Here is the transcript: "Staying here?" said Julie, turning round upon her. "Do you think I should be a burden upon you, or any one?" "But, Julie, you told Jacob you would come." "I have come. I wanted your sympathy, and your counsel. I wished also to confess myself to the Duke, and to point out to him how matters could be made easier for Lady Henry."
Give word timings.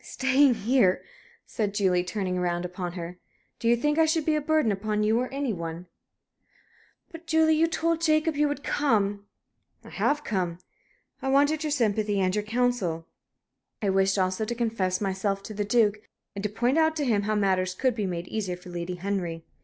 "Staying 0.00 0.54
here?" 0.54 1.02
said 1.44 1.74
Julie, 1.74 2.04
turning 2.04 2.38
round 2.38 2.64
upon 2.64 2.92
her. 2.92 3.18
"Do 3.58 3.66
you 3.66 3.74
think 3.76 3.98
I 3.98 4.06
should 4.06 4.24
be 4.24 4.36
a 4.36 4.40
burden 4.40 4.70
upon 4.70 5.02
you, 5.02 5.18
or 5.18 5.26
any 5.34 5.52
one?" 5.52 5.88
"But, 7.10 7.26
Julie, 7.26 7.56
you 7.56 7.66
told 7.66 8.00
Jacob 8.00 8.36
you 8.36 8.46
would 8.46 8.62
come." 8.62 9.26
"I 9.82 9.88
have 9.88 10.22
come. 10.22 10.58
I 11.20 11.26
wanted 11.30 11.64
your 11.64 11.72
sympathy, 11.72 12.20
and 12.20 12.32
your 12.32 12.44
counsel. 12.44 13.08
I 13.82 13.90
wished 13.90 14.20
also 14.20 14.44
to 14.44 14.54
confess 14.54 15.00
myself 15.00 15.42
to 15.42 15.52
the 15.52 15.64
Duke, 15.64 15.96
and 16.36 16.44
to 16.44 16.48
point 16.48 16.78
out 16.78 16.94
to 16.94 17.04
him 17.04 17.22
how 17.22 17.34
matters 17.34 17.74
could 17.74 17.96
be 17.96 18.06
made 18.06 18.28
easier 18.28 18.56
for 18.56 18.70
Lady 18.70 18.94
Henry." 18.94 19.42